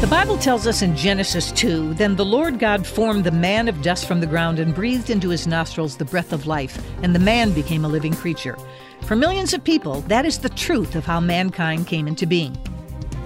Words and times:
The 0.00 0.06
Bible 0.06 0.38
tells 0.38 0.66
us 0.66 0.80
in 0.80 0.96
Genesis 0.96 1.52
2 1.52 1.92
Then 1.92 2.16
the 2.16 2.24
Lord 2.24 2.58
God 2.58 2.86
formed 2.86 3.22
the 3.22 3.30
man 3.30 3.68
of 3.68 3.82
dust 3.82 4.08
from 4.08 4.18
the 4.18 4.26
ground 4.26 4.58
and 4.58 4.74
breathed 4.74 5.10
into 5.10 5.28
his 5.28 5.46
nostrils 5.46 5.94
the 5.94 6.06
breath 6.06 6.32
of 6.32 6.46
life, 6.46 6.82
and 7.02 7.14
the 7.14 7.18
man 7.18 7.52
became 7.52 7.84
a 7.84 7.88
living 7.88 8.14
creature. 8.14 8.56
For 9.02 9.14
millions 9.14 9.52
of 9.52 9.62
people, 9.62 10.00
that 10.08 10.24
is 10.24 10.38
the 10.38 10.48
truth 10.48 10.94
of 10.94 11.04
how 11.04 11.20
mankind 11.20 11.86
came 11.86 12.08
into 12.08 12.24
being. 12.24 12.56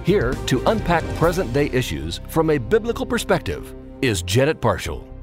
Here 0.03 0.33
to 0.47 0.61
unpack 0.65 1.05
present 1.15 1.53
day 1.53 1.67
issues 1.67 2.19
from 2.27 2.49
a 2.49 2.57
biblical 2.57 3.05
perspective 3.05 3.73
is 4.01 4.21
Janet 4.21 4.59
Parshall. 4.59 5.14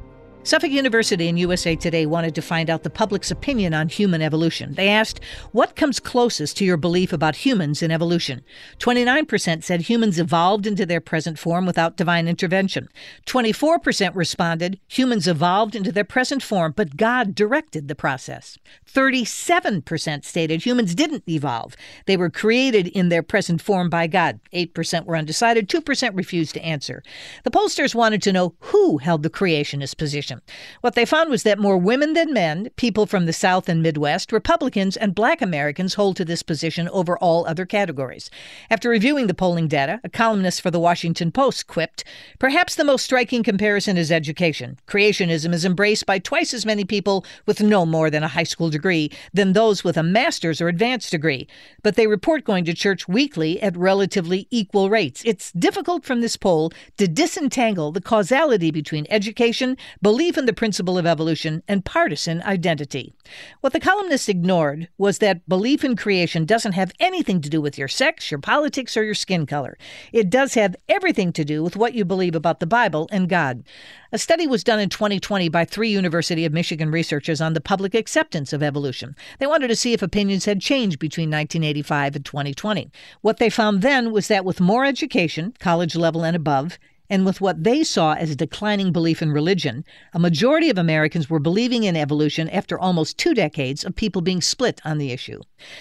Suffolk 0.44 0.72
University 0.72 1.28
and 1.28 1.38
USA 1.38 1.76
Today 1.76 2.04
wanted 2.04 2.34
to 2.34 2.42
find 2.42 2.68
out 2.68 2.82
the 2.82 2.90
public's 2.90 3.30
opinion 3.30 3.72
on 3.72 3.88
human 3.88 4.20
evolution. 4.20 4.74
They 4.74 4.88
asked, 4.88 5.20
What 5.52 5.76
comes 5.76 6.00
closest 6.00 6.56
to 6.56 6.64
your 6.64 6.76
belief 6.76 7.12
about 7.12 7.36
humans 7.36 7.80
in 7.80 7.92
evolution? 7.92 8.42
29% 8.80 9.62
said 9.62 9.82
humans 9.82 10.18
evolved 10.18 10.66
into 10.66 10.84
their 10.84 11.00
present 11.00 11.38
form 11.38 11.64
without 11.64 11.96
divine 11.96 12.26
intervention. 12.26 12.88
24% 13.24 14.16
responded, 14.16 14.80
Humans 14.88 15.28
evolved 15.28 15.76
into 15.76 15.92
their 15.92 16.02
present 16.02 16.42
form, 16.42 16.72
but 16.76 16.96
God 16.96 17.36
directed 17.36 17.86
the 17.86 17.94
process. 17.94 18.58
37% 18.92 20.24
stated 20.24 20.66
humans 20.66 20.96
didn't 20.96 21.22
evolve. 21.28 21.76
They 22.06 22.16
were 22.16 22.30
created 22.30 22.88
in 22.88 23.10
their 23.10 23.22
present 23.22 23.62
form 23.62 23.88
by 23.88 24.08
God. 24.08 24.40
8% 24.52 25.04
were 25.04 25.16
undecided. 25.16 25.68
2% 25.68 26.16
refused 26.16 26.54
to 26.54 26.64
answer. 26.64 27.04
The 27.44 27.52
pollsters 27.52 27.94
wanted 27.94 28.22
to 28.22 28.32
know 28.32 28.56
who 28.58 28.98
held 28.98 29.22
the 29.22 29.30
creationist 29.30 29.96
position. 29.96 30.31
What 30.80 30.94
they 30.94 31.04
found 31.04 31.30
was 31.30 31.42
that 31.42 31.58
more 31.58 31.76
women 31.76 32.14
than 32.14 32.32
men, 32.32 32.70
people 32.76 33.06
from 33.06 33.26
the 33.26 33.32
South 33.32 33.68
and 33.68 33.82
Midwest, 33.82 34.32
Republicans, 34.32 34.96
and 34.96 35.14
black 35.14 35.42
Americans 35.42 35.94
hold 35.94 36.16
to 36.16 36.24
this 36.24 36.42
position 36.42 36.88
over 36.88 37.18
all 37.18 37.46
other 37.46 37.66
categories. 37.66 38.30
After 38.70 38.88
reviewing 38.88 39.26
the 39.26 39.34
polling 39.34 39.68
data, 39.68 40.00
a 40.04 40.08
columnist 40.08 40.60
for 40.60 40.70
the 40.70 40.80
Washington 40.80 41.32
Post 41.32 41.66
quipped 41.66 42.04
Perhaps 42.38 42.74
the 42.74 42.84
most 42.84 43.04
striking 43.04 43.42
comparison 43.42 43.96
is 43.96 44.10
education. 44.10 44.78
Creationism 44.86 45.52
is 45.52 45.64
embraced 45.64 46.06
by 46.06 46.18
twice 46.18 46.54
as 46.54 46.66
many 46.66 46.84
people 46.84 47.24
with 47.46 47.60
no 47.60 47.84
more 47.86 48.10
than 48.10 48.22
a 48.22 48.28
high 48.28 48.42
school 48.42 48.70
degree 48.70 49.10
than 49.32 49.52
those 49.52 49.84
with 49.84 49.96
a 49.96 50.02
master's 50.02 50.60
or 50.60 50.68
advanced 50.68 51.10
degree, 51.10 51.46
but 51.82 51.96
they 51.96 52.06
report 52.06 52.44
going 52.44 52.64
to 52.64 52.74
church 52.74 53.08
weekly 53.08 53.60
at 53.62 53.76
relatively 53.76 54.46
equal 54.50 54.90
rates. 54.90 55.22
It's 55.24 55.52
difficult 55.52 56.04
from 56.04 56.20
this 56.20 56.36
poll 56.36 56.72
to 56.98 57.06
disentangle 57.06 57.92
the 57.92 58.00
causality 58.00 58.70
between 58.70 59.06
education, 59.10 59.76
belief, 60.00 60.21
belief 60.22 60.38
in 60.38 60.46
the 60.46 60.52
principle 60.52 60.98
of 60.98 61.04
evolution, 61.04 61.64
and 61.66 61.84
partisan 61.84 62.40
identity. 62.42 63.12
What 63.60 63.72
the 63.72 63.80
columnist 63.80 64.28
ignored 64.28 64.86
was 64.96 65.18
that 65.18 65.48
belief 65.48 65.82
in 65.82 65.96
creation 65.96 66.44
doesn't 66.44 66.74
have 66.74 66.92
anything 67.00 67.40
to 67.40 67.50
do 67.50 67.60
with 67.60 67.76
your 67.76 67.88
sex, 67.88 68.30
your 68.30 68.38
politics, 68.38 68.96
or 68.96 69.02
your 69.02 69.16
skin 69.16 69.46
color. 69.46 69.76
It 70.12 70.30
does 70.30 70.54
have 70.54 70.76
everything 70.88 71.32
to 71.32 71.44
do 71.44 71.60
with 71.60 71.74
what 71.74 71.94
you 71.94 72.04
believe 72.04 72.36
about 72.36 72.60
the 72.60 72.68
Bible 72.68 73.08
and 73.10 73.28
God. 73.28 73.64
A 74.12 74.18
study 74.18 74.46
was 74.46 74.62
done 74.62 74.78
in 74.78 74.90
2020 74.90 75.48
by 75.48 75.64
three 75.64 75.88
University 75.88 76.44
of 76.44 76.52
Michigan 76.52 76.92
researchers 76.92 77.40
on 77.40 77.54
the 77.54 77.60
public 77.60 77.92
acceptance 77.92 78.52
of 78.52 78.62
evolution. 78.62 79.16
They 79.40 79.46
wanted 79.48 79.68
to 79.68 79.76
see 79.76 79.92
if 79.92 80.02
opinions 80.02 80.44
had 80.44 80.60
changed 80.60 81.00
between 81.00 81.30
1985 81.30 82.14
and 82.14 82.24
2020. 82.24 82.92
What 83.22 83.38
they 83.38 83.50
found 83.50 83.82
then 83.82 84.12
was 84.12 84.28
that 84.28 84.44
with 84.44 84.60
more 84.60 84.84
education, 84.84 85.54
college 85.58 85.96
level 85.96 86.24
and 86.24 86.36
above, 86.36 86.78
and 87.12 87.26
with 87.26 87.42
what 87.42 87.62
they 87.62 87.84
saw 87.84 88.14
as 88.14 88.30
a 88.30 88.34
declining 88.34 88.90
belief 88.90 89.20
in 89.20 89.32
religion, 89.32 89.84
a 90.14 90.18
majority 90.18 90.70
of 90.70 90.78
Americans 90.78 91.28
were 91.28 91.38
believing 91.38 91.84
in 91.84 91.94
evolution 91.94 92.48
after 92.48 92.78
almost 92.78 93.18
two 93.18 93.34
decades 93.34 93.84
of 93.84 93.94
people 93.94 94.22
being 94.22 94.40
split 94.40 94.80
on 94.82 94.96
the 94.96 95.12
issue. 95.12 95.38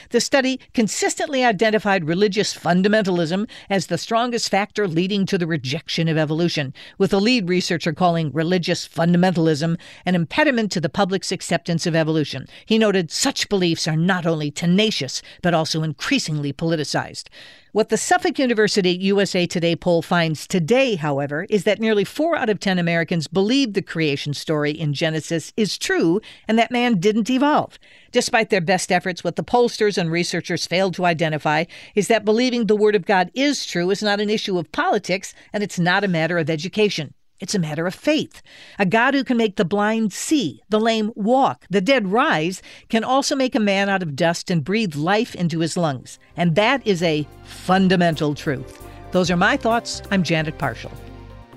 The 0.10 0.20
study 0.20 0.60
consistently 0.74 1.46
identified 1.46 2.04
religious 2.04 2.54
fundamentalism 2.54 3.50
as 3.70 3.88
the 3.88 3.98
strongest 3.98 4.50
factor 4.50 4.90
leading 4.90 5.26
to 5.28 5.38
the 5.38 5.48
rejection 5.48 6.10
of 6.10 6.18
evolution, 6.18 6.74
with 6.98 7.12
the 7.12 7.22
lead 7.22 7.48
researcher 7.48 7.94
calling 7.94 8.34
religious 8.34 8.86
fundamentalism 8.86 9.80
an 10.06 10.16
impediment 10.16 10.70
to 10.74 10.82
the 10.82 10.90
public's 10.90 11.32
acceptance 11.32 11.88
of 11.88 11.96
evolution. 11.96 12.46
He 12.66 12.78
noted 12.78 13.10
such 13.10 13.48
beliefs 13.48 13.88
are 13.88 13.96
not 13.96 14.26
only 14.26 14.52
tenacious, 14.52 15.22
but 15.42 15.54
also 15.54 15.82
increasingly 15.82 16.52
politicized. 16.52 17.30
What 17.74 17.88
the 17.88 17.96
Suffolk 17.96 18.38
University 18.38 18.92
USA 18.92 19.48
Today 19.48 19.78
poll 19.78 20.02
finds 20.02 20.46
today, 20.46 20.96
however, 20.96 21.46
is 21.50 21.64
that 21.64 21.80
nearly 21.80 22.04
4 22.04 22.36
out 22.36 22.50
of 22.50 22.60
10 22.60 22.78
Americans 22.78 23.30
believe 23.30 23.72
the 23.72 23.82
creation 23.82 24.34
story 24.34 24.72
in 24.72 24.94
Genesis 24.94 25.54
is 25.56 25.78
true 25.78 26.20
and 26.50 26.60
that 26.60 26.70
man 26.72 27.00
didn't 27.00 27.30
evolve. 27.30 27.80
Despite 28.12 28.50
their 28.50 28.60
best 28.60 28.92
efforts, 28.92 29.24
what 29.24 29.38
the 29.38 29.44
pollsters 29.46 29.98
and 29.98 30.12
researchers 30.12 30.68
failed 30.68 30.96
to 30.96 31.06
identify 31.06 31.64
is 31.96 32.10
that 32.10 32.26
believing 32.26 32.66
the 32.66 32.76
Word 32.76 32.94
of 32.94 33.06
God 33.06 33.32
is 33.34 33.66
true 33.66 33.90
is 33.90 34.04
not 34.04 34.20
an 34.20 34.30
issue 34.30 34.58
of 34.58 34.74
politics 34.74 35.34
and 35.54 35.64
it's 35.64 35.80
not 35.80 36.04
a 36.04 36.10
matter 36.10 36.38
of 36.38 36.50
education. 36.50 37.14
It's 37.42 37.56
a 37.56 37.60
matter 37.60 37.88
of 37.88 37.96
faith. 37.96 38.42
A 38.80 38.86
God 38.86 39.16
who 39.16 39.26
can 39.26 39.36
make 39.36 39.58
the 39.58 39.66
blind 39.66 40.14
see, 40.14 40.62
the 40.70 40.80
lame 40.80 41.12
walk, 41.16 41.66
the 41.70 41.82
dead 41.82 42.10
rise, 42.12 42.62
can 42.88 43.04
also 43.04 43.36
make 43.36 43.56
a 43.56 43.60
man 43.60 43.90
out 43.90 44.04
of 44.04 44.16
dust 44.16 44.52
and 44.52 44.64
breathe 44.64 44.96
life 44.96 45.34
into 45.36 45.60
his 45.60 45.76
lungs. 45.76 46.20
And 46.38 46.56
that 46.56 46.86
is 46.86 47.02
a 47.02 47.28
fundamental 47.44 48.36
truth. 48.36 48.88
Those 49.12 49.32
are 49.32 49.38
my 49.38 49.58
thoughts. 49.58 50.02
I'm 50.12 50.22
Janet 50.24 50.58
Parshall. 50.58 50.94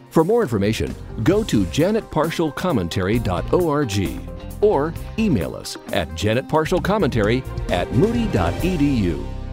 For 0.08 0.24
more 0.24 0.42
information, 0.42 0.92
go 1.22 1.44
to 1.44 1.64
janetparshallcommentary.org 1.66 4.62
or 4.62 4.94
email 5.18 5.54
us 5.54 5.76
at 5.92 6.08
janetparshallcommentary 6.10 7.70
at 7.70 7.92
moody.edu. 7.92 9.43